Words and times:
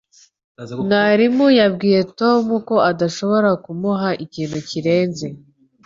Umwarimu 0.81 1.45
yabwiye 1.59 1.99
Tom 2.19 2.43
ko 2.67 2.75
adashobora 2.91 3.49
kumuha 3.63 4.09
ikintu 4.25 4.57
kirenze 4.69 5.27